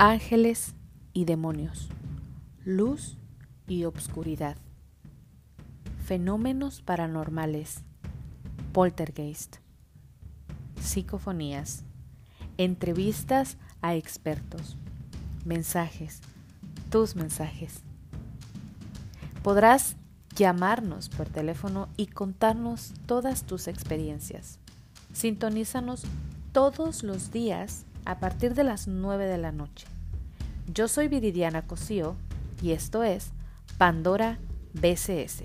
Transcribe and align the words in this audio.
ángeles 0.00 0.76
y 1.12 1.24
demonios, 1.24 1.88
luz 2.64 3.18
y 3.66 3.82
obscuridad, 3.82 4.56
fenómenos 6.04 6.82
paranormales, 6.82 7.80
poltergeist, 8.72 9.56
psicofonías, 10.80 11.82
entrevistas 12.58 13.56
a 13.82 13.96
expertos, 13.96 14.76
mensajes, 15.44 16.20
tus 16.90 17.16
mensajes. 17.16 17.80
Podrás 19.42 19.96
llamarnos 20.36 21.08
por 21.08 21.28
teléfono 21.28 21.88
y 21.96 22.06
contarnos 22.06 22.92
todas 23.06 23.42
tus 23.42 23.66
experiencias. 23.66 24.60
Sintonízanos 25.12 26.04
todos 26.52 27.02
los 27.02 27.32
días 27.32 27.84
a 28.08 28.20
partir 28.20 28.54
de 28.54 28.64
las 28.64 28.88
9 28.88 29.26
de 29.26 29.36
la 29.36 29.52
noche. 29.52 29.86
Yo 30.78 30.86
soy 30.86 31.08
Viridiana 31.08 31.66
Cosío 31.66 32.14
y 32.62 32.70
esto 32.70 33.02
es 33.02 33.32
Pandora 33.78 34.38
BCS. 34.74 35.42